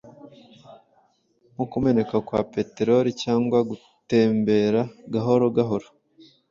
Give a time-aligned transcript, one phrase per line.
[1.53, 4.81] nko kumeneka kwa peteroli-cyangwa gutembera
[5.13, 5.87] gahoro gahoro,